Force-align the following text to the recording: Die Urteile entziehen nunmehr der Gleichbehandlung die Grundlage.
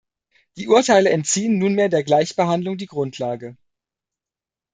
Die 0.57 0.67
Urteile 0.67 1.11
entziehen 1.11 1.59
nunmehr 1.59 1.87
der 1.87 2.03
Gleichbehandlung 2.03 2.75
die 2.75 2.87
Grundlage. 2.87 3.55